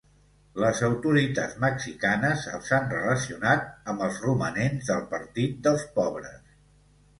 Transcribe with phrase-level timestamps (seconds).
[0.61, 6.45] Les autoritats mexicanes els han relacionat amb els romanents del Partit dels Pobres.